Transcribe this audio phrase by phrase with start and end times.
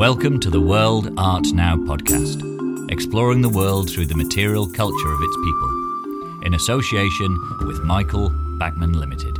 [0.00, 5.20] Welcome to the World Art Now podcast, exploring the world through the material culture of
[5.20, 9.36] its people, in association with Michael Backman Limited.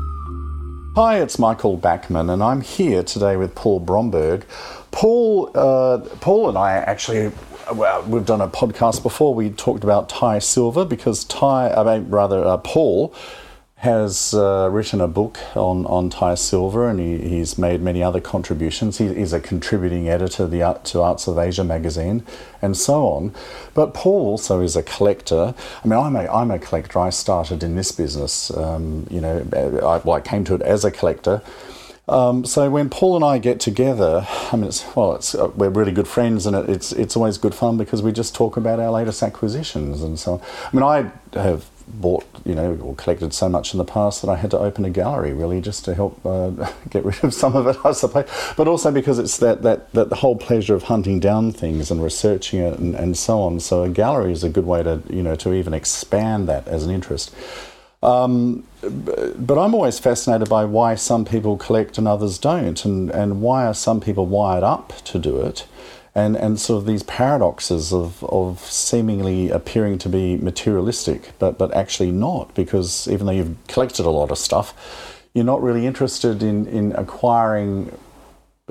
[0.97, 4.45] Hi, it's Michael Backman, and I'm here today with Paul Bromberg.
[4.91, 7.33] Paul, uh, Paul and I actually,
[7.73, 9.35] well, we've done a podcast before.
[9.35, 13.15] We talked about Thai Silver because Thai, I mean, rather, uh, Paul
[13.81, 18.21] has uh, written a book on, on Thai Silver and he, he's made many other
[18.21, 18.99] contributions.
[18.99, 22.23] He, he's a contributing editor the to Arts of Asia magazine
[22.61, 23.35] and so on.
[23.73, 25.55] But Paul also is a collector.
[25.83, 26.99] I mean, I'm a, I'm a collector.
[26.99, 30.85] I started in this business, um, you know, I, well, I came to it as
[30.85, 31.41] a collector.
[32.07, 35.71] Um, so when Paul and I get together, I mean, it's, well, it's, uh, we're
[35.71, 38.81] really good friends, and it, it's it's always good fun because we just talk about
[38.81, 40.41] our latest acquisitions and so on.
[40.41, 44.29] I mean, I have bought, you know, or collected so much in the past that
[44.29, 46.51] I had to open a gallery really just to help uh,
[46.91, 48.29] get rid of some of it, I suppose.
[48.57, 52.61] But also because it's that, that, that whole pleasure of hunting down things and researching
[52.61, 53.61] it and, and so on.
[53.61, 56.85] So a gallery is a good way to, you know, to even expand that as
[56.85, 57.35] an interest.
[58.03, 63.43] Um, but I'm always fascinated by why some people collect and others don't, and, and
[63.43, 65.67] why are some people wired up to do it
[66.21, 71.73] and, and sort of these paradoxes of, of seemingly appearing to be materialistic, but, but
[71.75, 74.75] actually not, because even though you've collected a lot of stuff,
[75.33, 77.97] you're not really interested in, in acquiring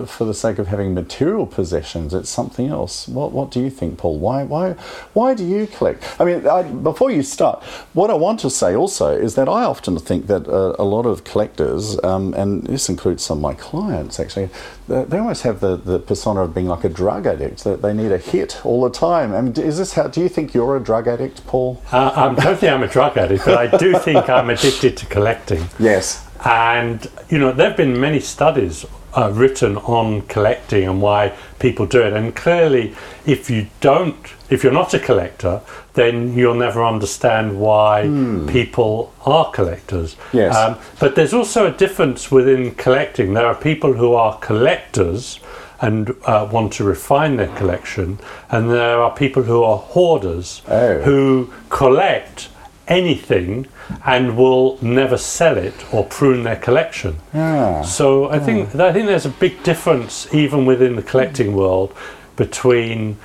[0.05, 2.13] for the sake of having material possessions.
[2.13, 3.07] It's something else.
[3.07, 4.19] What What do you think, Paul?
[4.19, 4.75] Why Why
[5.13, 6.03] Why do you collect?
[6.19, 9.63] I mean, I, before you start, what I want to say also is that I
[9.63, 13.53] often think that uh, a lot of collectors, um, and this includes some of my
[13.53, 14.49] clients actually,
[14.87, 17.63] they, they almost have the, the persona of being like a drug addict.
[17.63, 19.33] That they need a hit all the time.
[19.33, 20.07] I mean, is this how?
[20.07, 21.81] Do you think you're a drug addict, Paul?
[21.91, 25.05] Uh, I don't think I'm a drug addict, but I do think I'm addicted to
[25.05, 25.63] collecting.
[25.79, 26.25] Yes.
[26.45, 31.85] And you know, there have been many studies uh, written on collecting and why people
[31.85, 32.13] do it.
[32.13, 34.17] And clearly, if you don't,
[34.49, 35.61] if you're not a collector,
[35.93, 38.49] then you'll never understand why mm.
[38.49, 40.15] people are collectors.
[40.33, 40.55] Yes.
[40.55, 43.33] Um, but there's also a difference within collecting.
[43.33, 45.39] There are people who are collectors
[45.81, 48.19] and uh, want to refine their collection,
[48.49, 50.99] and there are people who are hoarders oh.
[50.99, 52.49] who collect
[52.87, 53.65] anything
[54.05, 57.17] and will never sell it or prune their collection.
[57.33, 57.81] Yeah.
[57.81, 58.87] So I think ah.
[58.87, 61.93] I think there's a big difference even within the collecting world
[62.35, 63.17] between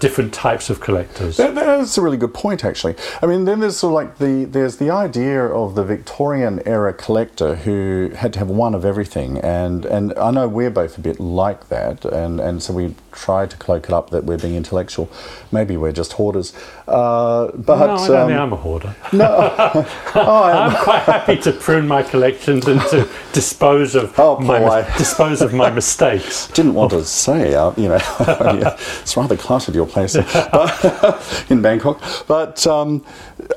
[0.00, 1.36] different types of collectors.
[1.36, 2.94] That, that's a really good point, actually.
[3.22, 6.92] I mean, then there's sort of like the there's the idea of the Victorian era
[6.92, 11.00] collector who had to have one of everything, and and I know we're both a
[11.00, 14.54] bit like that, and and so we try to cloak it up that we're being
[14.54, 15.10] intellectual.
[15.50, 16.52] Maybe we're just hoarders.
[16.86, 18.94] Uh, but no, I don't um, think I'm a hoarder.
[19.12, 19.26] No,
[20.14, 25.40] oh, I'm, quite happy to prune my collections and to dispose of oh, my dispose
[25.40, 26.48] of my mistakes.
[26.54, 27.98] Didn't want to say, uh, you know,
[29.00, 30.14] it's rather cluttered your place
[31.50, 33.04] in Bangkok, but um,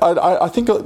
[0.02, 0.82] I, I, think uh,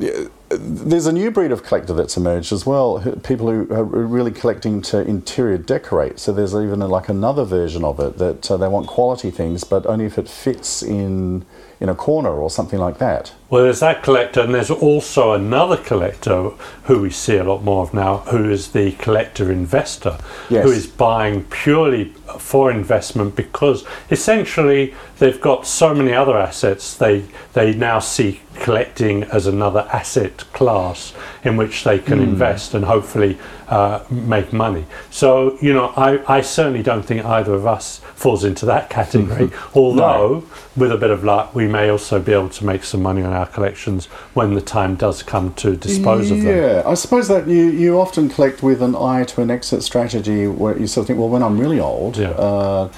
[0.51, 3.01] there's a new breed of collector that's emerged as well.
[3.23, 6.19] People who are really collecting to interior decorate.
[6.19, 9.87] So there's even like another version of it that uh, they want quality things, but
[9.87, 11.45] only if it fits in
[11.81, 13.33] in a corner or something like that.
[13.51, 16.51] Well, there's that collector, and there's also another collector
[16.85, 20.19] who we see a lot more of now, who is the collector investor,
[20.49, 20.65] yes.
[20.65, 26.97] who is buying purely for investment because essentially they've got so many other assets.
[26.97, 31.13] They they now see collecting as another asset class
[31.43, 32.25] in which they can mm.
[32.25, 33.37] invest and hopefully
[33.69, 34.85] uh, make money.
[35.11, 39.51] So, you know, I, I certainly don't think either of us falls into that category,
[39.75, 40.47] although no.
[40.77, 43.33] with a bit of luck, we may also be able to make some money on
[43.35, 46.57] our collections when the time does come to dispose yeah, of them.
[46.57, 50.47] Yeah, I suppose that you, you often collect with an eye to an exit strategy
[50.47, 52.31] where you sort of think, well, when I'm really old, yeah.
[52.31, 52.93] uh,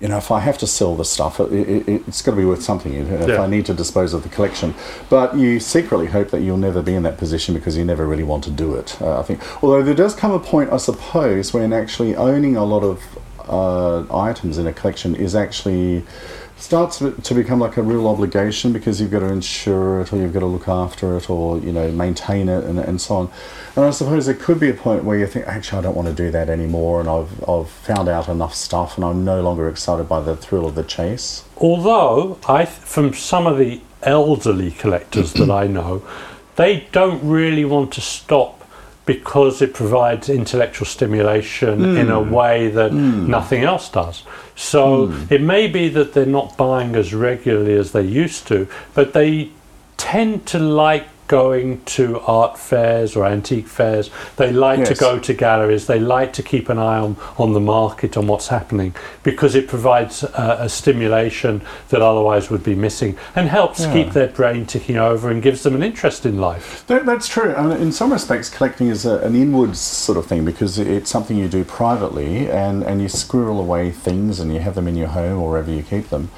[0.00, 2.62] you know, if I have to sell the stuff, it, it, got to be worth
[2.62, 2.92] something.
[2.92, 3.42] If yeah.
[3.42, 4.74] I need to dispose of the collection,
[5.10, 8.22] but you secretly hope that you'll never be in that position because you never really
[8.22, 9.00] want to do it.
[9.02, 12.64] Uh, I think, although there does come a point, I suppose, when actually owning a
[12.64, 13.02] lot of
[13.48, 16.04] uh, items in a collection is actually
[16.58, 20.32] starts to become like a real obligation because you've got to insure it or you've
[20.32, 23.30] got to look after it or you know maintain it and, and so on.
[23.76, 26.08] And I suppose there could be a point where you think actually I don't want
[26.08, 29.68] to do that anymore and I've, I've found out enough stuff and I'm no longer
[29.68, 31.44] excited by the thrill of the chase.
[31.56, 36.02] Although I from some of the elderly collectors that I know
[36.56, 38.57] they don't really want to stop
[39.08, 41.98] because it provides intellectual stimulation mm.
[41.98, 43.26] in a way that mm.
[43.26, 44.22] nothing else does.
[44.54, 45.32] So mm.
[45.32, 49.48] it may be that they're not buying as regularly as they used to, but they
[49.96, 54.10] tend to like going to art fairs or antique fairs.
[54.36, 55.86] They like to go to galleries.
[55.86, 59.68] They like to keep an eye on, on the market, on what's happening, because it
[59.68, 63.92] provides a, a stimulation that otherwise would be missing and helps Yeah.
[63.92, 66.84] keep their brain ticking over and gives them an interest in life.
[66.86, 67.54] That, that's true.
[67.54, 71.10] I mean, in some respects, collecting is a, an inwards sort of thing because it's
[71.10, 74.96] something you do privately and, and you squirrel away things and you have them in
[74.96, 76.30] your home or wherever you keep them.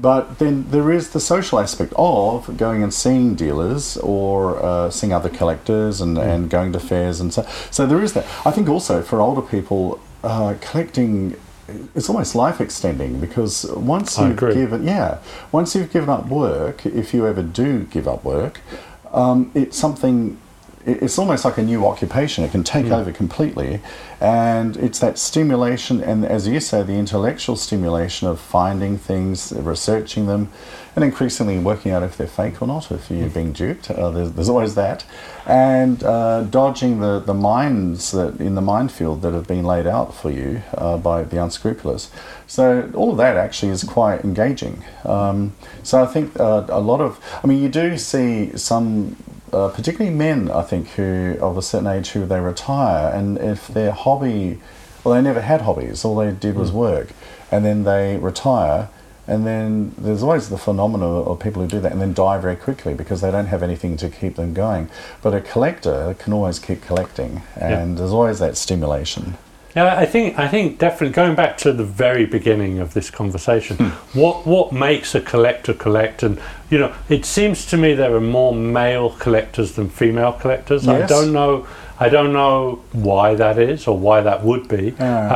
[0.00, 5.12] But then there is the social aspect of going and seeing dealers or uh, seeing
[5.12, 7.44] other collectors and, and going to fairs and so.
[7.70, 8.24] So there is that.
[8.46, 11.36] I think also for older people, uh, collecting
[11.94, 14.54] it's almost life extending because once I you've agree.
[14.54, 15.18] given yeah
[15.52, 18.60] once you've given up work if you ever do give up work
[19.12, 20.38] um, it's something
[20.88, 22.44] it's almost like a new occupation.
[22.44, 23.80] It can take over completely.
[24.20, 30.26] And it's that stimulation and as you say the intellectual stimulation of finding things researching
[30.26, 30.50] them
[30.96, 33.90] and increasingly working out if they're fake or not if you're being duped.
[33.90, 35.04] Uh, there's, there's always that.
[35.46, 40.12] And uh, dodging the, the mines that in the minefield that have been laid out
[40.12, 42.10] for you uh, by the unscrupulous.
[42.48, 44.82] So all of that actually is quite engaging.
[45.04, 49.16] Um, so I think uh, a lot of I mean you do see some
[49.52, 53.68] uh, particularly men, I think, who of a certain age who they retire, and if
[53.68, 54.60] their hobby,
[55.04, 57.08] well, they never had hobbies, all they did was work,
[57.50, 58.88] and then they retire,
[59.26, 62.56] and then there's always the phenomenon of people who do that and then die very
[62.56, 64.88] quickly because they don't have anything to keep them going.
[65.20, 69.36] But a collector can always keep collecting, and there's always that stimulation.
[69.78, 73.76] Yeah, I think I think definitely going back to the very beginning of this conversation,
[73.76, 74.18] Hmm.
[74.18, 78.20] what what makes a collector collect, and you know, it seems to me there are
[78.38, 80.88] more male collectors than female collectors.
[80.88, 81.64] I don't know.
[82.00, 84.84] I don't know why that is or why that would be.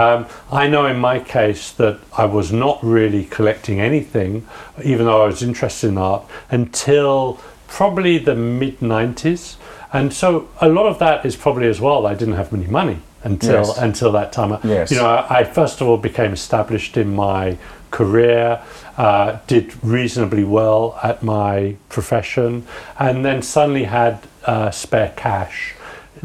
[0.05, 4.44] Um, I know in my case that I was not really collecting anything,
[4.83, 9.56] even though I was interested in art, until probably the mid 90s.
[9.93, 12.99] And so a lot of that is probably as well, I didn't have any money
[13.24, 13.78] until Yes.
[13.78, 14.58] until that time.
[14.64, 14.90] Yes.
[14.90, 17.56] You know, I, I first of all became established in my
[17.90, 18.60] career,
[18.96, 22.66] uh, did reasonably well at my profession,
[22.98, 25.74] and then suddenly had uh, spare cash.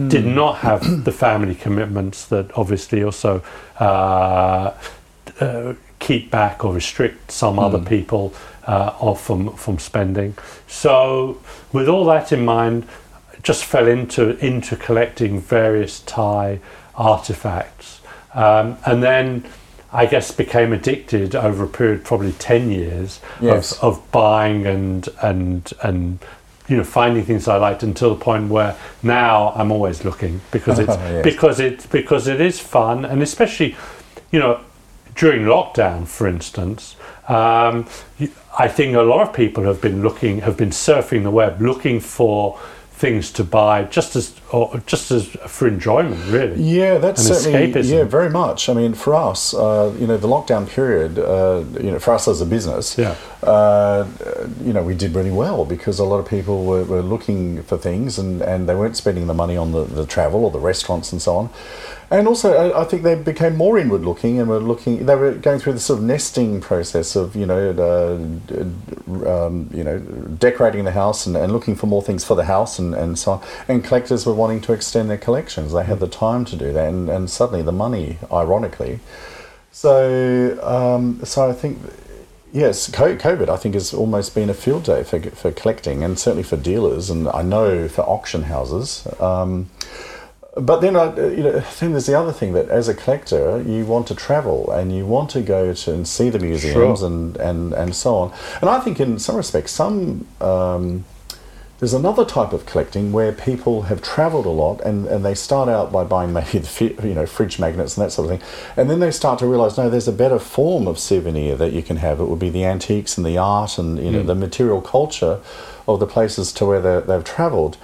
[0.07, 3.41] Did not have the family commitments that obviously also
[3.79, 4.73] uh,
[5.39, 8.31] uh, keep back or restrict some other people
[8.67, 10.37] uh, off from, from spending.
[10.67, 11.41] So,
[11.73, 12.85] with all that in mind,
[13.41, 16.59] just fell into into collecting various Thai
[16.97, 18.01] artifacts,
[18.33, 19.45] um, and then
[19.93, 23.73] I guess became addicted over a period probably ten years Yes.
[23.81, 26.19] of, of buying and and and
[26.67, 30.79] you know finding things I liked until the point where now I'm always looking because
[30.79, 31.23] it's Yes.
[31.23, 33.75] because it's because it is fun and especially
[34.31, 34.59] you know
[35.15, 36.95] during lockdown for instance
[37.29, 37.85] um,
[38.59, 41.99] I think a lot of people have been looking have been surfing the web looking
[42.01, 42.59] for
[42.97, 47.71] things to buy just as or just as for enjoyment really Yeah, that's and certainly
[47.71, 47.89] escapism.
[47.91, 48.69] yeah, very much.
[48.69, 52.27] I mean, for us, uh, you know, the lockdown period, uh, you know, for us
[52.27, 53.13] as a business, Yeah.
[53.43, 54.07] uh,
[54.63, 57.77] you know, we did really well because a lot of people were, were looking for
[57.77, 61.11] things and, and they weren't spending the money on the, the travel or the restaurants
[61.11, 61.49] and so on.
[62.09, 65.05] And also, I, I think they became more inward looking and were looking.
[65.05, 69.83] They were going through the sort of nesting process of you know, uh, um, you
[69.83, 73.19] know, decorating the house and, and looking for more things for the house and, and
[73.19, 73.43] so on.
[73.67, 75.73] And collectors were wanting to extend their collections.
[75.73, 79.01] They had the time to do that, and, and suddenly the money, ironically.
[79.71, 81.79] So, um, so I think
[82.53, 86.43] Yes, COVID I think has almost been a field day for, for collecting and certainly
[86.43, 89.05] for dealers and I know for auction houses.
[89.19, 89.69] Um,
[90.59, 93.85] but then, I, you know, then there's the other thing that as a collector, you
[93.85, 97.07] want to travel and you want to go to and see the museums Sure.
[97.07, 98.33] and, and, and so on.
[98.61, 101.05] And I think in some respects, some um,
[101.79, 105.69] there's another type of collecting where people have travelled a lot and, and they start
[105.69, 108.89] out by buying maybe the you know fridge magnets and that sort of thing, and
[108.89, 111.97] then they start to realise no, there's a better form of souvenir that you can
[111.97, 112.19] have.
[112.19, 115.39] It would be the antiques and the art and you know the material culture
[115.87, 117.77] of the places to where they've travelled.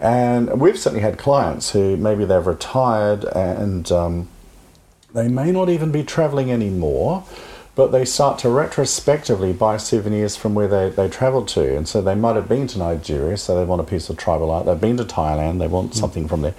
[0.00, 4.28] And we've certainly had clients who maybe they've retired and um,
[5.12, 7.24] they may not even be travelling anymore,
[7.74, 11.76] but they start to retrospectively buy souvenirs from where they, they travelled to.
[11.76, 14.50] And so they might have been to Nigeria, so they want a piece of tribal
[14.50, 14.64] art.
[14.64, 16.54] They've been to Thailand, they want something from there.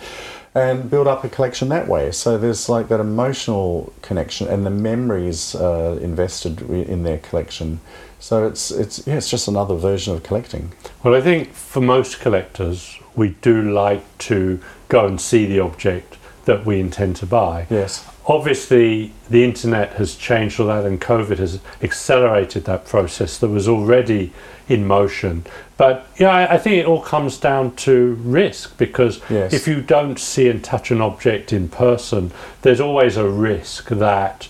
[0.54, 2.12] And build up a collection that way.
[2.12, 7.80] So there's like that emotional connection and the memories uh, invested in their collection.
[8.22, 10.72] So it's it's yeah, it's just another version of collecting.
[11.04, 14.60] Well, I think for most collectors, we do like to
[14.90, 17.66] go and see the object that we intend to buy.
[17.70, 18.08] Yes.
[18.28, 23.68] Obviously, the internet has changed all that, and COVID has accelerated that process that was
[23.68, 24.32] already
[24.70, 25.44] in motion.
[25.78, 29.52] But yeah, I, I think it all comes down to risk because Yes.
[29.54, 34.48] if you don't see and touch an object in person, there's always a risk that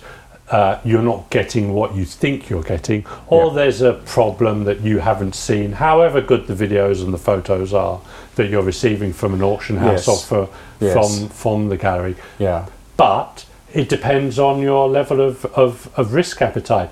[0.51, 3.53] uh, you're not getting what you think you're getting, or Yeah.
[3.53, 8.01] there's a problem that you haven't seen, however good the videos and the photos are
[8.35, 10.31] that you're receiving from an auction house Yes.
[10.31, 10.93] or Yes.
[10.93, 12.15] from, from the gallery.
[12.37, 12.65] Yeah.
[12.97, 16.89] But it depends on your level of, of, of risk appetite.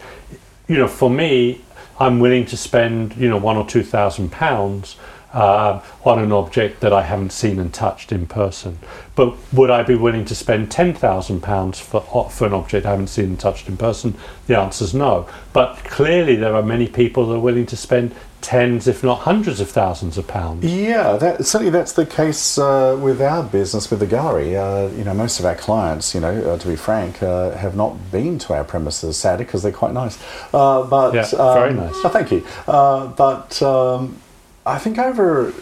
[0.67, 1.61] You know, for me,
[1.99, 4.95] I'm willing to spend, you know, one or two thousand pounds
[5.33, 8.79] uh, on an object that I haven't seen and touched in person.
[9.15, 12.91] But would I be willing to spend ten thousand pounds for for an object I
[12.91, 14.15] haven't seen and touched in person?
[14.47, 15.27] The answer is no.
[15.53, 19.59] But clearly, there are many people that are willing to spend tens, if not hundreds
[19.59, 20.63] of thousands of pounds.
[20.63, 24.55] Yeah, that, certainly that's the case uh, with our business with the gallery.
[24.55, 27.75] Uh, you know, most of our clients, you know, uh, to be frank, uh, have
[27.75, 30.17] not been to our premises, sadly, because they're quite nice.
[30.53, 31.95] Uh, but Yeah, um, very nice.
[31.95, 32.45] Oh, thank you.
[32.67, 34.17] Uh, but um,
[34.65, 35.53] I think over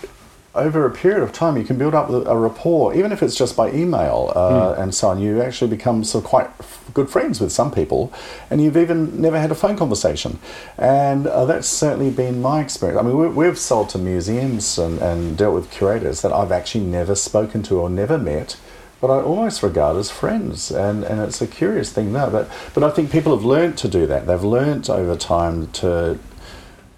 [0.56, 3.56] over a period of time, you can build up a rapport, even if it's just
[3.56, 4.82] by email uh, Hmm.
[4.82, 5.20] and so on.
[5.20, 8.12] You actually become sort of quite f- good friends with some people,
[8.50, 10.40] and you've even never had a phone conversation.
[10.80, 13.00] And uh, that's certainly been my experience.
[13.00, 16.86] I mean, we, we've sold to museums and, and dealt with curators that I've actually
[16.86, 18.58] never spoken to or never met.
[19.00, 22.32] But I almost regard as friends, and, and it's a curious thing now.
[22.32, 24.26] But but I think people have learned to do that.
[24.26, 26.18] They've learned over time to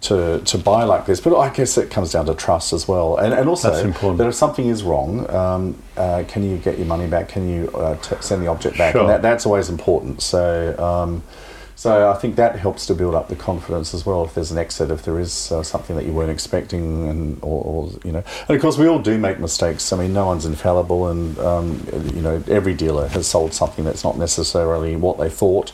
[0.02, 1.20] to to buy like this.
[1.20, 4.36] But I guess it comes down to trust as well, and and also that if
[4.36, 7.30] something is wrong, um, uh, can you get your money back?
[7.30, 8.94] Can you uh, t- send the object back?
[8.94, 9.02] Sure.
[9.02, 10.22] And that, that's always important.
[10.22, 10.76] So.
[10.78, 11.24] Um,
[11.76, 14.26] so I think that helps to build up the confidence as well.
[14.26, 17.64] If there's an exit, if there is uh, something that you weren't expecting, and or,
[17.64, 19.94] or you know, and of course we all do make mistakes.
[19.94, 24.04] I mean, no one's infallible, and um, you know, every dealer has sold something that's
[24.04, 25.72] not necessarily what they thought.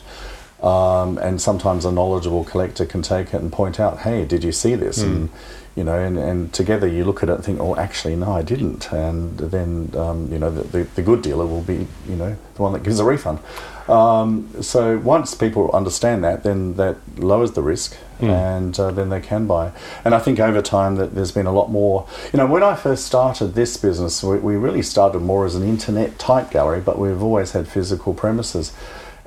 [0.62, 4.52] Um, and sometimes a knowledgeable collector can take it and point out, "Hey, did you
[4.52, 5.28] see this?" And
[5.76, 8.40] you know, and, and together you look at it and think, "Oh, actually, no, I
[8.40, 12.36] didn't." And then um, you know, the, the, the good dealer will be, you know,
[12.54, 13.38] the one that gives a refund.
[13.86, 19.20] Um, so once people understand that, then that lowers the risk, and uh, then they
[19.20, 19.72] can buy.
[20.04, 22.08] And I think over time that there's been a lot more.
[22.32, 25.62] You know, when I first started this business, we, we really started more as an
[25.62, 28.72] internet type gallery, but we've always had physical premises.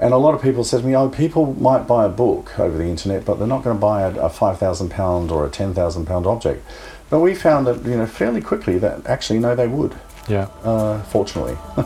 [0.01, 2.77] And a lot of people said to me, "Oh, people might buy a book over
[2.77, 5.49] the internet, but they're not going to buy a, a five thousand pound or a
[5.49, 6.65] ten thousand pound object."
[7.09, 9.95] But we found that you know fairly quickly that actually no, they would.
[10.27, 10.47] Yeah.
[10.63, 11.57] Uh, fortunately,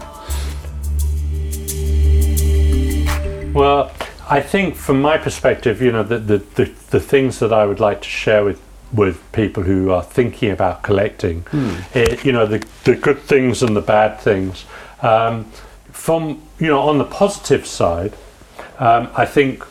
[3.53, 3.91] Well,
[4.27, 7.79] I think from my perspective, you know, the, the, the, the things that I would
[7.79, 8.59] like to share with,
[8.91, 11.45] with people who are thinking about collecting,
[11.93, 14.65] it, you know, the, the good things and the bad things.
[15.03, 15.51] Um,
[15.93, 18.13] from, you know, on the positive side,
[18.79, 19.63] um, I think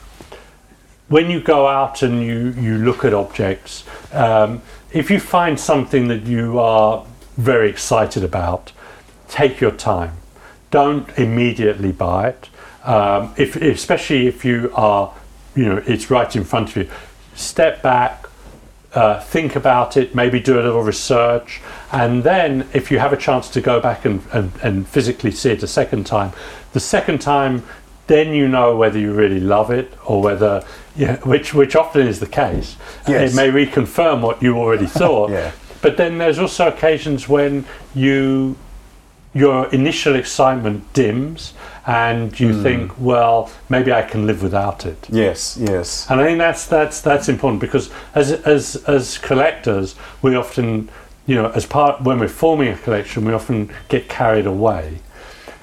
[1.08, 4.62] when you go out and you, you look at objects, um,
[4.92, 7.04] if you find something that you are
[7.36, 8.72] very excited about,
[9.28, 10.16] take your time.
[10.70, 12.48] Don't immediately buy it.
[12.84, 15.12] Um, if, especially if you are,
[15.54, 16.90] you know, it's right in front of you.
[17.34, 18.26] Step back,
[18.94, 23.16] uh, think about it, maybe do a little research, and then if you have a
[23.16, 26.32] chance to go back and, and, and physically see it a second time,
[26.72, 27.62] the second time,
[28.06, 30.64] then you know whether you really love it or whether,
[30.96, 32.76] yeah, which which often is the case.
[33.08, 33.32] Yes.
[33.32, 35.30] It may reconfirm what you already thought.
[35.30, 35.52] Yeah.
[35.80, 38.56] But then there's also occasions when you
[39.34, 41.54] your initial excitement dims
[41.86, 42.62] and you Hmm.
[42.62, 45.06] think, well, maybe I can live without it.
[45.10, 50.36] yes, yes, And I think that's that's that's important because as as as collectors, we
[50.36, 50.88] often,
[51.26, 54.98] you know, as part when we're forming a collection, we often get carried away.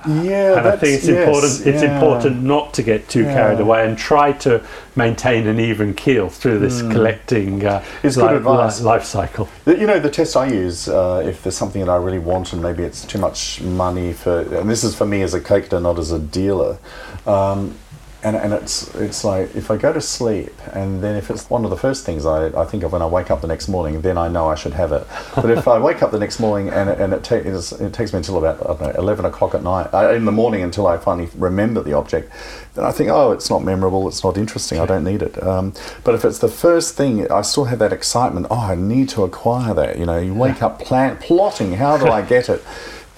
[0.07, 0.57] Yeah.
[0.57, 1.67] and I think it's yes, important.
[1.67, 1.93] It's yeah.
[1.95, 4.65] important not to get too carried away and try to
[4.95, 7.83] maintain an even keel through this collecting uh.
[8.03, 8.81] It's good advice.
[8.81, 9.49] life cycle.
[9.65, 12.61] You know, the test I use, uh, if there's something that I really want and
[12.61, 15.99] maybe it's too much money for, and this is for me as a collector, not
[15.99, 16.77] as a dealer,
[17.25, 17.75] um,
[18.21, 21.63] and, and it's it's like if I go to sleep and then if it's one
[21.63, 24.01] of the first things I, I think of when I wake up the next morning,
[24.01, 25.07] then I know I should have it.
[25.35, 28.11] But if I wake up the next morning and, it- and it, ta- it takes
[28.11, 30.85] me until about I don't know, 11 o'clock at night, uh, in the morning until
[30.87, 32.29] I finally remember the object,
[32.75, 35.41] then I think, oh, it's not memorable, it's not interesting, I don't need it.
[35.41, 35.73] Um,
[36.03, 39.23] but if it's the first thing, I still have that excitement, oh, I need to
[39.23, 39.97] acquire that.
[39.97, 42.61] You know, you wake up plan- plotting, how do I get it?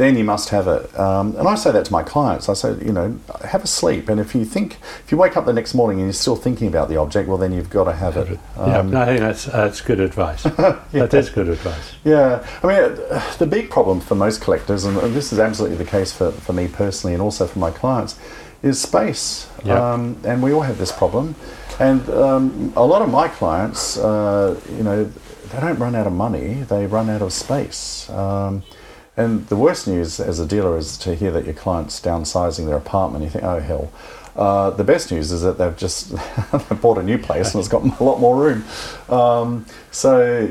[0.01, 1.00] Then you must have it.
[1.00, 2.50] Um, and I say that to my clients.
[2.50, 5.46] I say, you know, have a sleep, and if you think, if you wake up
[5.46, 7.93] the next morning and you're still thinking about the object, well, then you've got to
[7.93, 8.39] have it.
[8.58, 10.43] yeah, Um, no, I think that's that's good advice.
[10.91, 11.93] That is good advice.
[12.03, 12.96] yeah, I mean,
[13.38, 16.67] the big problem for most collectors, and this is absolutely the case for, for me
[16.67, 18.17] personally and also for my clients,
[18.63, 19.50] is space.
[19.63, 19.93] Yeah.
[19.93, 21.36] Um, and we all have this problem.
[21.79, 25.03] And um, a lot of my clients, uh, you know,
[25.51, 28.10] they don't run out of money, they run out of space.
[28.10, 28.63] Um,
[29.17, 32.77] and the worst news as a dealer is to hear that your client's downsizing their
[32.77, 33.23] apartment.
[33.23, 33.91] You think, oh, hell.
[34.35, 36.13] Uh, the best news is that they've just
[36.81, 38.63] bought a new place and it's got a lot more room.
[39.09, 40.49] Um, so,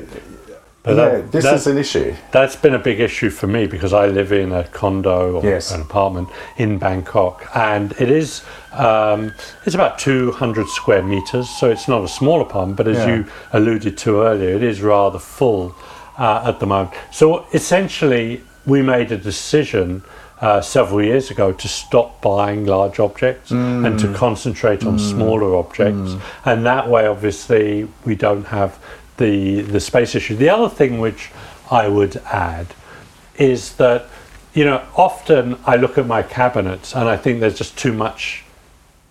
[0.82, 2.14] But yeah, that- this that- is an issue.
[2.32, 5.72] That's been a big issue for me because I live in a condo or Yes.
[5.72, 8.42] an apartment in Bangkok, and it is
[8.74, 9.32] um,
[9.64, 12.76] it's about 200 square meters, so it's not a small apartment.
[12.76, 13.16] But as Yeah.
[13.16, 13.24] you
[13.54, 15.74] alluded to earlier, it is rather full
[16.18, 16.92] uh, at the moment.
[17.10, 20.02] So essentially, we made a decision.
[20.40, 23.86] Uh, several years ago, to stop buying large objects mm.
[23.86, 25.10] and to concentrate on mm.
[25.10, 26.20] smaller objects, mm.
[26.46, 28.78] and that way, obviously, we don't have
[29.18, 30.34] the the space issue.
[30.34, 31.30] The other thing which
[31.70, 32.68] I would add
[33.36, 34.06] is that
[34.54, 38.44] you know often I look at my cabinets and I think there's just too much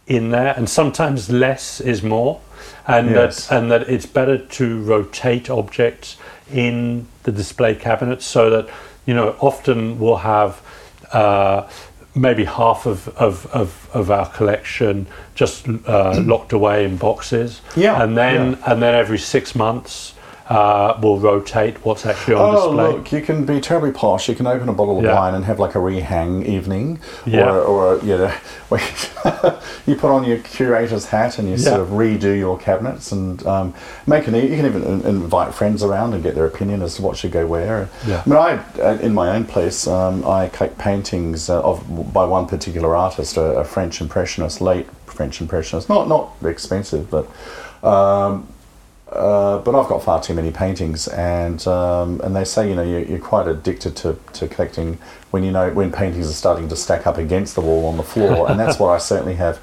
[0.07, 2.41] in there, and sometimes less is more,
[2.87, 3.47] and Yes.
[3.47, 6.17] that and that it's better to rotate objects
[6.51, 8.67] in the display cabinets so that
[9.09, 10.51] you know often we'll have.
[11.11, 11.67] Uh,
[12.15, 18.01] maybe half of, of, of, of our collection just uh, locked away in boxes Yeah,
[18.01, 18.71] and then yeah.
[18.71, 20.13] and then every six months
[20.49, 22.91] uh, we'll rotate what's actually on Oh, display.
[22.93, 24.27] look, you can be terribly posh.
[24.27, 25.13] You can open a bottle of Yeah.
[25.13, 26.99] wine and have like a rehang evening.
[27.25, 27.51] Yeah.
[27.51, 28.33] Or, or you know,
[29.85, 33.75] you put on your curator's hat and you sort of redo your cabinets and um,
[34.07, 34.33] make an.
[34.33, 37.45] You can even invite friends around and get their opinion as to what should go
[37.45, 37.87] where.
[38.07, 38.23] Yeah.
[38.25, 42.25] I mean, I uh, in my own place, um, I collect paintings uh, of by
[42.25, 45.89] one particular artist, a, a French impressionist, late French impressionist.
[45.89, 47.27] Not not expensive, but.
[47.87, 48.47] Um,
[49.11, 52.83] uh, but I've got far too many paintings, and um, and they say you know
[52.83, 54.97] you're, you're quite addicted to, to collecting
[55.31, 58.03] when you know when paintings are starting to stack up against the wall on the
[58.03, 59.59] floor, and that's what I certainly have.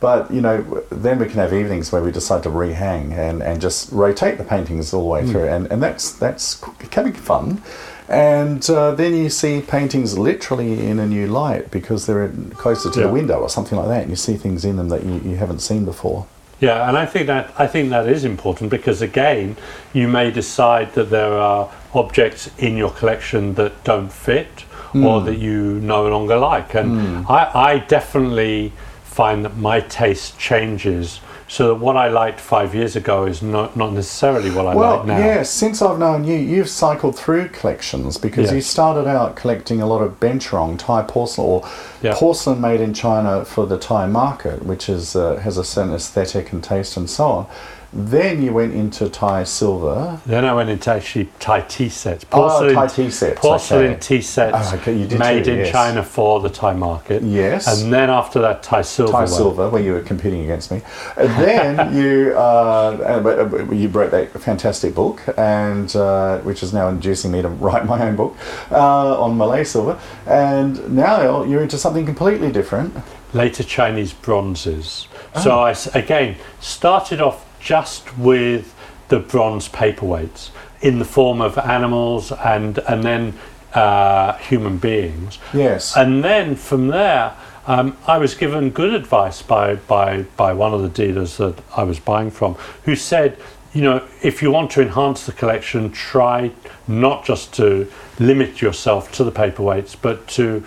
[0.00, 3.60] But you know, then we can have evenings where we decide to rehang and, and
[3.60, 6.54] just rotate the paintings all the way through, and, and that's that's
[6.90, 7.62] can be fun.
[8.08, 13.00] And uh, then you see paintings literally in a new light because they're closer to
[13.00, 13.06] Yeah.
[13.06, 15.36] the window or something like that, and you see things in them that you, you
[15.36, 16.26] haven't seen before.
[16.60, 19.56] Yeah, and I think that I think that is important because again,
[19.92, 25.26] you may decide that there are objects in your collection that don't fit or hmm.
[25.26, 27.30] that you no longer like, and hmm.
[27.30, 28.72] I, I definitely
[29.04, 31.20] find that my taste changes.
[31.50, 34.96] So that what I liked five years ago is not not necessarily what I Well,
[34.98, 35.18] like now.
[35.18, 39.86] yes, since I've known you, you've cycled through collections because you started out collecting a
[39.86, 41.62] lot of Bencherong Thai porcelain or
[42.02, 42.14] Yeah.
[42.14, 46.52] porcelain made in China for the Thai market, which is uh, has a certain aesthetic
[46.52, 47.46] and taste and so on.
[47.90, 50.20] Then you went into Thai silver.
[50.26, 52.26] Then I went into actually Thai tea sets.
[52.32, 54.00] Oh, Thai tea sets, Porcelain okay.
[54.00, 55.72] tea sets Oh, okay, made too, in yes.
[55.72, 57.22] China for the Thai market.
[57.22, 57.82] Yes.
[57.82, 59.12] And then after that, Thai silver.
[59.12, 59.28] Thai one.
[59.28, 60.82] silver, where you were competing against me.
[61.16, 67.32] And then you uh, you wrote that fantastic book, and uh, which is now inducing
[67.32, 68.36] me to write my own book
[68.70, 69.98] uh, on Malay silver.
[70.26, 72.94] And now you're into something completely different.
[73.32, 75.08] later Chinese bronzes.
[75.34, 75.40] Oh.
[75.40, 78.74] So I again started off just with
[79.08, 83.34] the bronze paperweights in the form of animals and and then
[83.74, 85.38] uh, human beings.
[85.52, 85.96] Yes.
[85.96, 90.82] And then from there, um, I was given good advice by, by, by one of
[90.82, 93.36] the dealers that I was buying from, who said,
[93.74, 96.50] you know, if you want to enhance the collection, try
[96.86, 100.64] not just to limit yourself to the paperweights, but to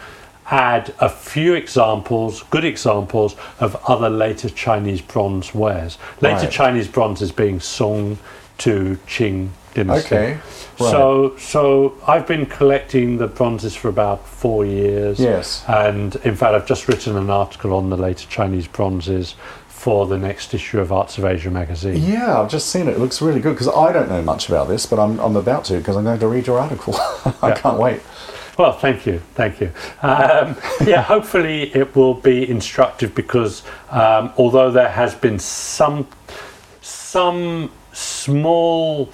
[0.51, 5.97] add a few examples, good examples of other later Chinese bronze wares.
[6.19, 6.51] Later Right.
[6.51, 8.19] Chinese bronze is being Song
[8.59, 10.15] to Qing dynasty.
[10.15, 10.41] Okay, right.
[10.77, 15.19] So so I've been collecting the bronzes for about four years.
[15.19, 15.63] Yes.
[15.67, 19.35] And in fact, I've just written an article on the later Chinese bronzes
[19.69, 21.95] for the next issue of Arts of Asia magazine.
[22.03, 22.91] Yeah, I've just seen it.
[22.97, 25.65] It looks really good because I don't know much about this, but I'm, I'm about
[25.65, 26.93] to because I'm going to read your article.
[27.41, 27.55] I Yeah.
[27.55, 28.01] can't wait.
[28.61, 29.71] Well, thank you, thank you.
[30.03, 36.07] Um, yeah, hopefully it will be instructive because um, although there has been some
[36.79, 39.11] some small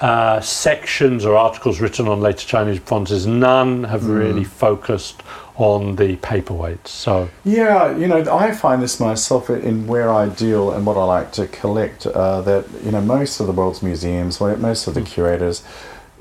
[0.00, 5.22] uh, sections or articles written on later Chinese bronzes, none have really focused
[5.54, 6.88] on the paperweights.
[6.88, 11.04] So Yeah, you know, I find this myself in where I deal and what I
[11.04, 12.08] like to collect.
[12.08, 15.62] Uh, that you know, most of the world's museums, most of the curators,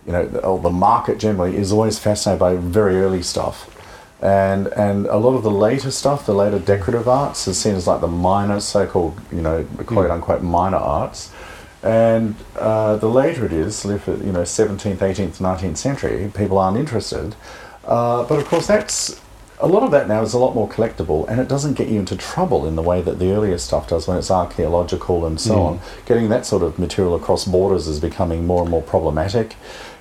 [0.05, 3.75] you know, the, the market generally is always fascinated by very early stuff.
[4.21, 7.88] And, and a lot of the later stuff, the later decorative arts, is seen as
[7.88, 11.31] like the minor, so-called, you know, quote unquote minor arts.
[11.81, 17.35] And uh, the later it is, you know, 17th, 18th, 19th century, people aren't interested.
[17.85, 19.21] Uh, but of course, that's
[19.62, 21.99] a lot of that now is a lot more collectible, and it doesn't get you
[21.99, 25.55] into trouble in the way that the earlier stuff does when it's archaeological and so
[25.55, 25.65] Mm.
[25.65, 25.79] on.
[26.05, 29.55] Getting that sort of material across borders is becoming more and more problematic,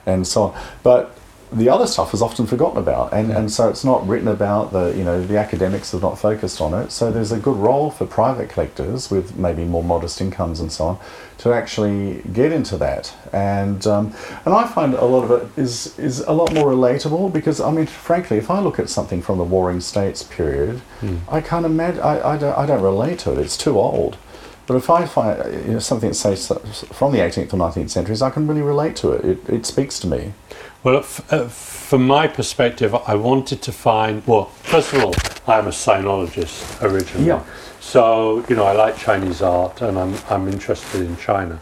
[0.09, 0.63] and so on.
[0.83, 1.15] But
[1.51, 4.73] the other stuff is often forgotten about, and, and so it's not written about.
[4.73, 6.91] The you know the academics have not focused on it.
[6.91, 10.85] So there's a good role for private collectors with maybe more modest incomes and so
[10.85, 10.99] on
[11.39, 13.15] to actually get into that.
[13.33, 17.33] And um, and I find a lot of it is is a lot more relatable
[17.33, 20.83] because I mean, frankly, if I look at something from the Warring States period,
[21.31, 22.03] I can't imagine.
[22.03, 23.39] I, I don't I don't relate to it.
[23.39, 24.19] It's too old.
[24.69, 26.57] But if I find uh, you know, something that say so-
[26.93, 29.25] from the 18th or 19th centuries, I can really relate to it.
[29.25, 30.35] It, it speaks to me.
[30.85, 34.23] Well, f- uh, from my perspective, I wanted to find.
[34.27, 35.15] Well, first of all,
[35.53, 37.27] I'm a sinologist originally.
[37.27, 37.43] Yeah.
[37.81, 41.59] So you know, I like Chinese art, and I'm I'm interested in China,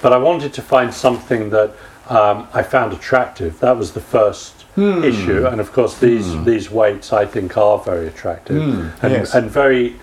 [0.00, 1.70] but I wanted to find something that
[2.08, 3.60] um, I found attractive.
[3.60, 5.02] That was the first Hmm.
[5.04, 9.34] issue, and of course, these these weights I think are very attractive Hmm, and yes.
[9.34, 9.96] and very.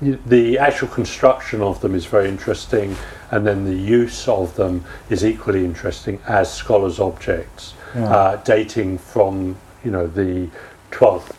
[0.00, 2.96] The actual construction of them is very interesting,
[3.32, 8.04] and then the use of them is equally interesting as scholars' objects, Yeah.
[8.14, 10.48] uh, dating from you know the
[10.92, 11.32] 12th,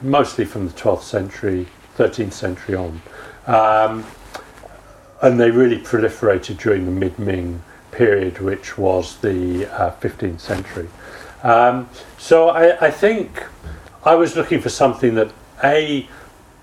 [0.00, 1.66] mostly from the 12th century,
[1.98, 3.02] 13th century on,
[3.46, 4.04] um,
[5.20, 10.88] and they really proliferated during the Mid-Ming period, which was the uh, 15th century.
[11.42, 13.42] Um, so I, I think
[14.04, 15.30] I was looking for something that
[15.62, 16.08] a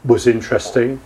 [0.06, 1.00] was interesting,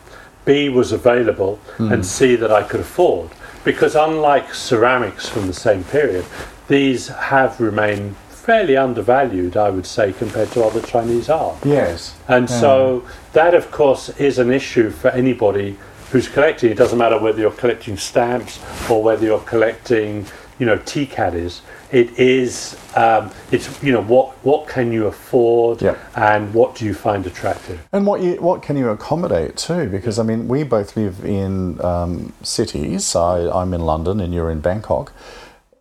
[0.47, 2.01] B was available, and hmm.
[2.01, 3.29] C that I could afford.
[3.63, 6.25] Because unlike ceramics from the same period,
[6.69, 11.57] these have remained fairly undervalued, I would say, compared to other Chinese art.
[11.65, 12.15] Yes.
[12.29, 15.77] And so that, of course, is an issue for anybody
[16.11, 16.71] who's collecting.
[16.71, 20.25] It doesn't matter whether you're collecting stamps or whether you're collecting,
[20.59, 21.61] you know, tea caddies.
[21.91, 25.95] It is, um, it's you know, what what can you afford, Yeah.
[26.15, 27.79] and what do you find attractive?
[27.91, 29.87] And what you, what can you accommodate too?
[29.89, 33.15] Because I mean, we both live in um, cities.
[33.15, 35.13] I, I'm in London, and you're in Bangkok.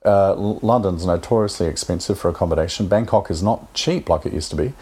[0.04, 2.86] Uh, London's notoriously expensive for accommodation.
[2.86, 4.72] Bangkok is not cheap like it used to be,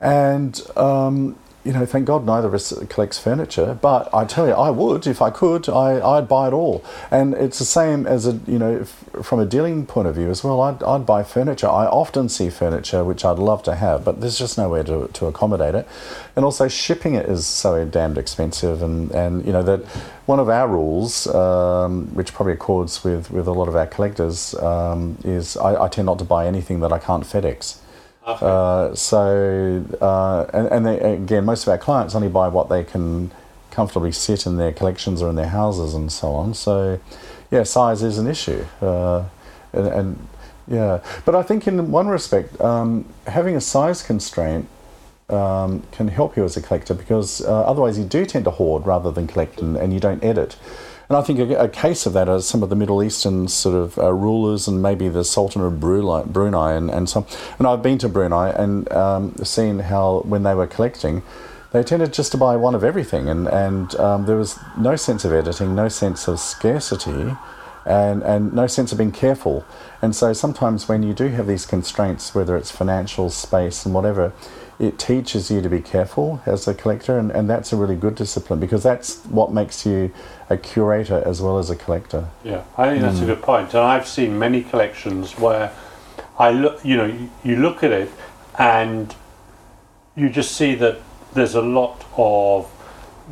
[0.00, 3.78] and um, you know, thank God neither of us collects furniture.
[3.80, 5.68] But I tell you, I would if I could.
[5.68, 9.46] I, I'd buy it all, and it's the same as a you know, from a
[9.46, 10.60] dealing point of view as well.
[10.60, 11.68] I'd, I'd buy furniture.
[11.68, 15.26] I often see furniture which I'd love to have, but there's just nowhere to, to
[15.26, 15.88] accommodate it,
[16.36, 18.82] and also shipping it is so damned expensive.
[18.82, 19.84] And, and you know that
[20.26, 24.54] one of our rules, um, which probably accords with, with a lot of our collectors,
[24.56, 27.78] um, is I, I tend not to buy anything that I can't FedEx.
[28.24, 32.82] Uh, so, uh, and, and they, again, most of our clients only buy what they
[32.82, 33.30] can
[33.70, 36.54] comfortably sit in their collections or in their houses and so on.
[36.54, 37.00] So,
[37.50, 38.64] yeah, size is an issue.
[38.80, 39.24] Uh,
[39.72, 40.28] and, and
[40.66, 44.68] yeah, but I think in one respect, um, having a size constraint
[45.28, 48.86] um, can help you as a collector because uh, otherwise you do tend to hoard
[48.86, 50.56] rather than collect and, and you don't edit.
[51.08, 53.74] And I think a, a case of that are some of the Middle Eastern sort
[53.74, 57.26] of uh, rulers and maybe the Sultan of Brunei, Brunei and, and so
[57.58, 61.22] And I've been to Brunei and um, seen how when they were collecting,
[61.72, 65.24] they tended just to buy one of everything and, and um, there was no sense
[65.24, 67.36] of editing, no sense of scarcity
[67.84, 69.64] and, and no sense of being careful.
[70.00, 74.32] And so sometimes when you do have these constraints, whether it's financial space and whatever,
[74.78, 78.14] it teaches you to be careful as a collector, and, and that's a really good
[78.14, 80.12] discipline because that's what makes you
[80.50, 82.28] a curator as well as a collector.
[82.42, 83.26] Yeah, I think that's a mm.
[83.26, 83.70] good point.
[83.70, 85.72] And I've seen many collections where
[86.38, 88.10] I look, you know, you, you look at it
[88.58, 89.14] and
[90.16, 91.00] you just see that
[91.32, 92.70] there's a lot of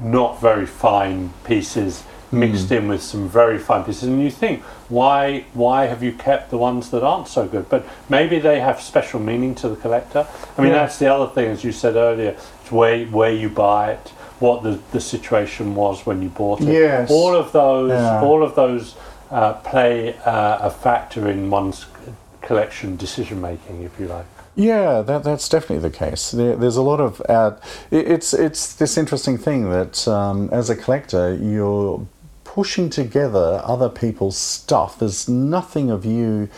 [0.00, 5.44] not very fine pieces mixed in with some very fine pieces and you think why
[5.52, 9.20] why have you kept the ones that aren't so good but maybe they have special
[9.20, 10.78] meaning to the collector i mean Yeah.
[10.78, 14.08] that's the other thing as you said earlier it's where where you buy it
[14.40, 17.10] what the, the situation was when you bought it Yes.
[17.10, 18.22] all of those Yeah.
[18.22, 18.96] all of those
[19.30, 21.86] uh, play uh, a factor in one's
[22.40, 26.30] collection decision making if you like Yeah, that, that's definitely the case.
[26.32, 27.52] There, there's a lot of uh,
[27.90, 32.06] it, it's it's this interesting thing that um, as a collector you're
[32.54, 34.98] pushing together other people's stuff.
[34.98, 36.50] There's nothing of you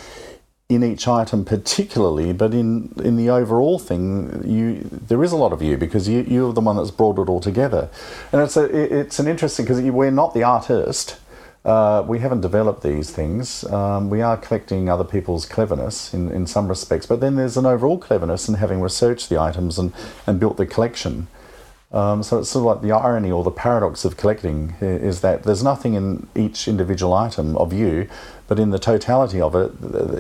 [0.68, 5.52] in each item particularly, but in in the overall thing, you there is a lot
[5.52, 7.88] of you because you you're the one that's brought it all together,
[8.32, 8.64] and it's a
[9.00, 11.16] it's an interesting because we're not the artist.
[11.64, 13.64] Uh, we haven't developed these things.
[13.64, 17.64] Um, we are collecting other people's cleverness in, in some respects, but then there's an
[17.64, 19.94] overall cleverness in having researched the items and,
[20.26, 21.28] and built the collection.
[21.94, 25.44] Um, so it's sort of like the irony or the paradox of collecting is that
[25.44, 28.08] there's nothing in each individual item of you,
[28.48, 29.70] but in the totality of it,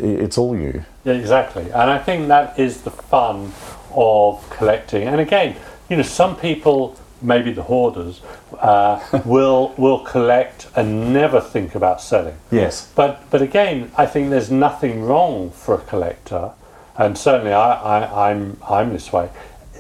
[0.00, 0.84] it's all you.
[1.04, 1.64] Yeah, exactly.
[1.64, 3.52] And I think that is the fun
[3.92, 5.08] of collecting.
[5.08, 5.56] And again,
[5.88, 8.20] you know, some people, maybe the hoarders,
[8.60, 12.36] uh, will will collect and never think about selling.
[12.52, 12.92] Yes.
[12.94, 16.52] But but again, I think there's nothing wrong for a collector,
[16.96, 19.28] and certainly I, I, I'm I'm this way.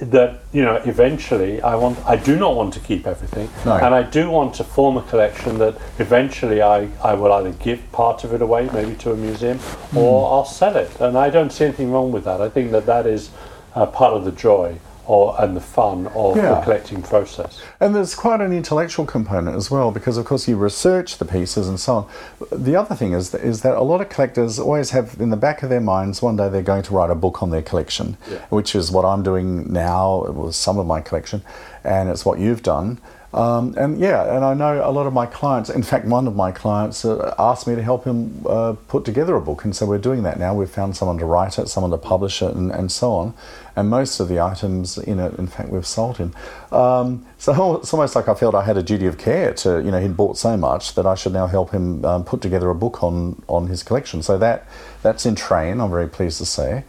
[0.02, 3.74] That you know, eventually I want I do not want to keep everything, No.
[3.76, 7.80] and I do want to form a collection that eventually I, I will either give
[7.92, 9.60] part of it away, maybe to a museum,
[9.94, 10.90] or I'll sell it.
[11.00, 12.40] And I don't see anything wrong with that.
[12.40, 13.30] I think that that is
[13.76, 17.60] uh, part of the joy or and the fun of the collecting process.
[17.80, 21.68] And there's quite an intellectual component as well, because of course you research the pieces
[21.68, 22.08] and so on.
[22.52, 25.62] The other thing is is that a lot of collectors always have in the back
[25.62, 28.16] of their minds one day they're going to write a book on their collection,
[28.50, 31.42] which is what I'm doing now with some of my collection,
[31.82, 32.98] and it's what you've done.
[33.34, 35.68] Um, and yeah, and I know a lot of my clients.
[35.68, 39.34] In fact, one of my clients uh, asked me to help him uh, put together
[39.34, 40.54] a book, and so we're doing that now.
[40.54, 43.34] We've found someone to write it, someone to publish it, and, and so on.
[43.74, 46.32] And most of the items in it, in fact, we've sold him.
[46.70, 49.90] Um, so it's almost like I felt I had a duty of care to, you
[49.90, 52.74] know, he'd bought so much that I should now help him um, put together a
[52.76, 54.22] book on on his collection.
[54.22, 54.68] So that
[55.02, 55.80] that's in train.
[55.80, 56.84] I'm very pleased to say.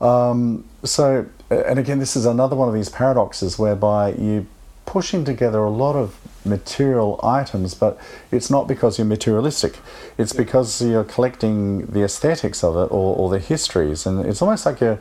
[0.00, 4.46] Um, so, and again, this is another one of these paradoxes whereby you
[4.86, 7.98] pushing together a lot of material items, but
[8.30, 9.78] it's not because you're materialistic.
[10.18, 14.66] It's because you're collecting the aesthetics of it or, or the histories, and it's almost
[14.66, 14.98] like you're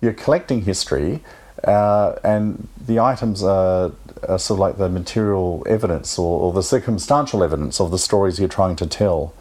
[0.00, 1.20] you're collecting history,
[1.64, 3.92] uh, and the items are,
[4.28, 8.38] are sort of like the material evidence or, or the circumstantial evidence of the stories
[8.38, 9.32] you're trying to tell.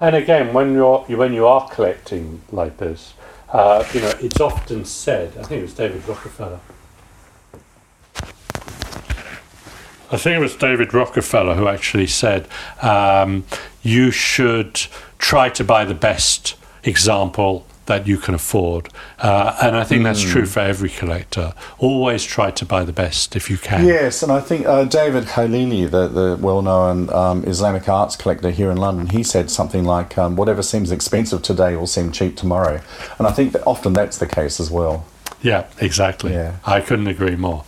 [0.00, 3.14] And again, when you're when you are collecting like this,
[3.50, 5.28] uh, you know, it's often said.
[5.38, 6.60] I think it was David Rockefeller.
[10.10, 12.46] I think it was David Rockefeller who actually said
[12.80, 13.44] um,
[13.82, 14.86] you should
[15.18, 18.88] try to buy the best example that you can afford,
[19.20, 21.54] uh, and I think that's true for every collector.
[21.78, 23.86] Always try to buy the best if you can.
[23.86, 28.50] Yes, and I think uh, David Khalili, the, the well known um, Islamic arts collector
[28.50, 32.36] here in London, he said something like, um, whatever seems expensive today will seem cheap
[32.36, 32.80] tomorrow.
[33.18, 35.06] And I think that often that's the case as well.
[35.40, 36.32] Yeah, exactly.
[36.32, 36.56] Yeah.
[36.64, 37.64] I couldn't agree more.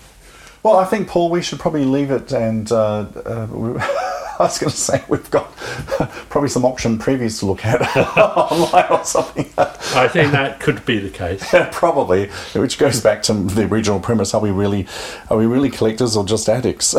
[0.63, 2.71] Well, I think, Paul, we should probably leave it and.
[2.71, 4.05] Uh, uh,
[4.39, 5.53] I was going to say we've got
[6.31, 7.81] probably some auction previews to look at
[8.17, 9.53] online or something.
[9.59, 11.45] I think that could be the case.
[11.73, 14.87] probably, which goes back to the original premise: Are we really,
[15.29, 16.95] are we really collectors or just addicts?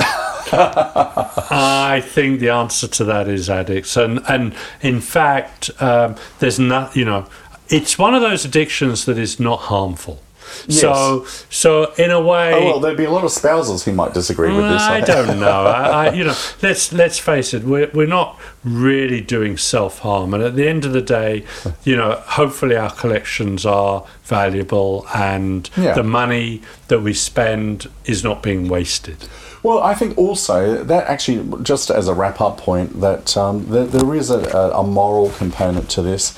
[0.52, 6.93] I think the answer to that is addicts, and and in fact, um, there's not.
[6.93, 7.26] You know,
[7.69, 10.22] it's one of those addictions that is not harmful.
[10.70, 14.14] So, so in a way, oh well, there'd be a lot of spouses who might
[14.14, 14.82] disagree with this.
[14.82, 15.66] I don't know.
[15.66, 17.64] I, I, you know, let's let's face it.
[17.64, 21.46] We're we're not really doing self harm, and at the end of the day,
[21.84, 25.94] you know, hopefully our collections are valuable, and Yeah.
[25.94, 29.18] the money that we spend is not being wasted.
[29.62, 33.86] Well, I think also that actually, just as a wrap up point, that um, there,
[33.86, 34.40] there is a,
[34.74, 36.34] a moral component to this.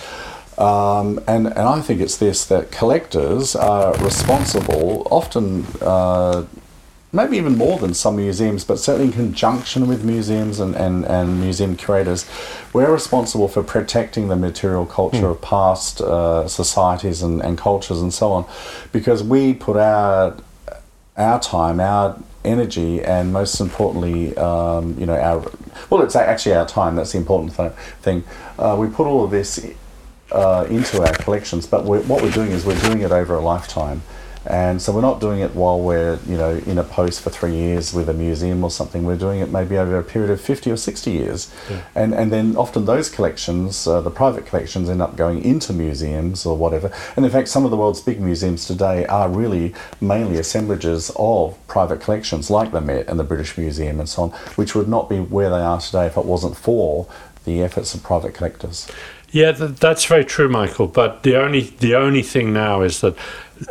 [0.57, 6.45] Um, and, and I think it's this that collectors are responsible, often, uh,
[7.13, 11.41] maybe even more than some museums, but certainly in conjunction with museums and, and, and
[11.41, 12.25] museum curators,
[12.73, 18.13] we're responsible for protecting the material culture of past uh, societies and, and cultures and
[18.13, 18.45] so on,
[18.91, 20.35] because we put our
[21.17, 25.45] our time, our energy, and most importantly, um, you know, our
[25.89, 26.95] well, it's actually our time.
[26.95, 28.23] That's the important th- thing.
[28.57, 29.59] Uh, we put all of this
[30.31, 33.41] uh, into our collections, but we're, what we're doing is we're doing it over a
[33.41, 34.01] lifetime.
[34.45, 37.53] And so we're not doing it while we're, you know, in a post for three
[37.53, 39.03] years with a museum or something.
[39.05, 41.53] We're doing it maybe over a period of 50 or 60 years.
[41.93, 46.43] And, and then often those collections, uh, the private collections, end up going into museums
[46.43, 46.91] or whatever.
[47.15, 51.55] And in fact, some of the world's big museums today are really mainly assemblages of
[51.67, 55.07] private collections like the Met and the British Museum and so on, which would not
[55.07, 57.07] be where they are today if it wasn't for
[57.45, 58.87] the efforts of private collectors.
[59.31, 60.87] Yeah, th- that's very true, Michael.
[60.87, 63.15] But the only the only thing now is that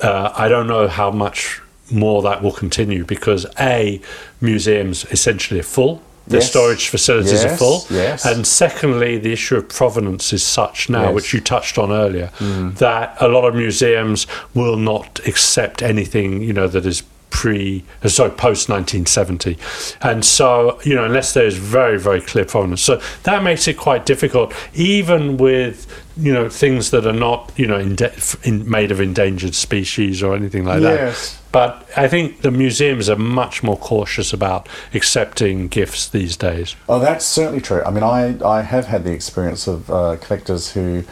[0.02, 4.00] uh, I don't know how much more that will continue because a
[4.40, 6.00] museums essentially are full.
[6.26, 6.50] Their Yes.
[6.50, 8.24] storage facilities are full, yes.
[8.24, 11.10] and secondly, the issue of provenance is such now, Yes.
[11.10, 11.14] Mm.
[11.14, 12.30] which you touched on earlier,
[12.78, 18.08] that a lot of museums will not accept anything you know that is pre, uh,
[18.08, 19.56] sorry, post 1970.
[20.02, 22.82] And so, you know, unless there's very, very clear provenance.
[22.82, 27.66] So that makes it quite difficult, even with, you know, things that are not, you
[27.66, 27.96] know, in
[28.42, 31.32] in, made of endangered species or anything like yes.
[31.32, 31.40] that.
[31.52, 36.76] But I think the museums are much more cautious about accepting gifts these days.
[36.88, 37.82] Oh, that's certainly true.
[37.84, 41.04] I mean, I, I have had the experience of uh, collectors who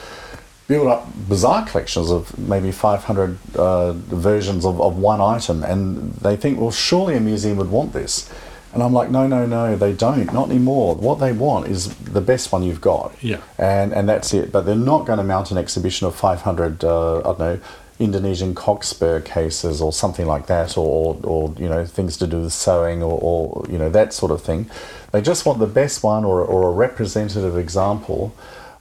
[0.69, 6.37] build up bizarre collections of maybe 500 uh, versions of, of one item, and they
[6.37, 8.31] think, well, surely a museum would want this.
[8.75, 10.31] And I'm like, no, no, no, they don't.
[10.33, 10.95] Not anymore.
[10.95, 13.15] What they want is the best one you've got.
[13.23, 13.41] Yeah.
[13.57, 14.53] And and that's it.
[14.53, 17.61] But they're not going to mount an exhibition of 500, uh, I don't know,
[17.99, 22.53] Indonesian cockspur cases or something like that, or, or you know, things to do with
[22.53, 24.71] sewing or, or you know, that sort of thing.
[25.13, 28.35] They just want the best one or, or a representative example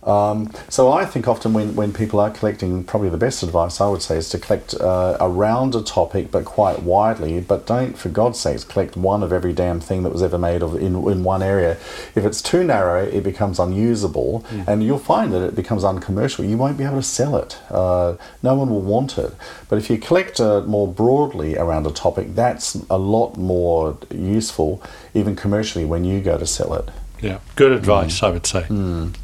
[0.08, 3.89] um, so I think often when, when people are collecting, probably the best advice I
[3.89, 7.41] would say is to collect uh, around a topic, but quite widely.
[7.41, 10.63] But don't, for God's sakes, collect one of every damn thing that was ever made
[10.63, 11.72] of in, in one area.
[12.15, 14.67] If it's too narrow, it becomes unusable, mm.
[14.67, 16.46] and you'll find that it becomes uncommercial.
[16.46, 17.60] You won't be able to sell it.
[17.70, 19.34] Uh, no one will want it.
[19.67, 24.82] But if you collect uh, more broadly around a topic, that's a lot more useful,
[25.13, 26.89] even commercially, when you go to sell it.
[27.22, 28.28] Yeah, good advice, mm.
[28.28, 28.62] I would say.
[28.63, 29.15] Mm.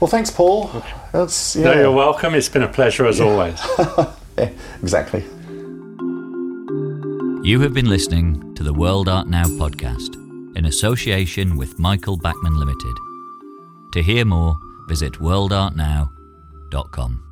[0.00, 0.70] Well, thanks, Paul.
[1.12, 1.64] That's, yeah.
[1.64, 2.34] No, you're welcome.
[2.34, 3.24] It's been a pleasure as yeah.
[3.24, 3.60] always.
[4.38, 4.50] yeah,
[4.82, 5.24] exactly.
[7.42, 10.14] You have been listening to the World Art Now podcast
[10.56, 12.96] in association with Michael Backman Limited.
[13.92, 17.27] To hear more, visit worldartnow.com.